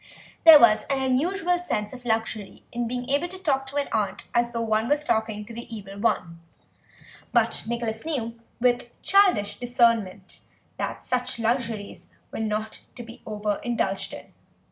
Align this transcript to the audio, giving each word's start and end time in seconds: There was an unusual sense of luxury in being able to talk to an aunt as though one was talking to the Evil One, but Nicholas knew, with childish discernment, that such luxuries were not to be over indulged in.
There 0.45 0.59
was 0.59 0.83
an 0.89 0.99
unusual 0.99 1.59
sense 1.59 1.93
of 1.93 2.05
luxury 2.05 2.63
in 2.71 2.87
being 2.87 3.07
able 3.07 3.27
to 3.27 3.37
talk 3.37 3.67
to 3.67 3.75
an 3.75 3.87
aunt 3.91 4.29
as 4.33 4.51
though 4.51 4.61
one 4.63 4.87
was 4.89 5.03
talking 5.03 5.45
to 5.45 5.53
the 5.53 5.71
Evil 5.75 5.99
One, 5.99 6.39
but 7.31 7.61
Nicholas 7.67 8.03
knew, 8.03 8.39
with 8.59 8.99
childish 9.03 9.59
discernment, 9.59 10.39
that 10.77 11.05
such 11.05 11.37
luxuries 11.37 12.07
were 12.31 12.39
not 12.39 12.79
to 12.95 13.03
be 13.03 13.21
over 13.27 13.59
indulged 13.63 14.11
in. 14.15 14.33